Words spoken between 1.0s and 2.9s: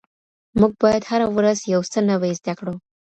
هره ورځ یو څه نوي زده کړو.